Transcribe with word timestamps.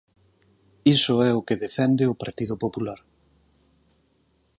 Iso 0.95 1.15
é 1.29 1.31
o 1.39 1.45
que 1.47 1.61
defende 1.65 2.03
o 2.11 2.19
Partido 2.23 2.55
Popular. 2.63 2.99